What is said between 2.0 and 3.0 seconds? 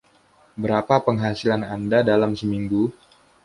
dalam seminggu?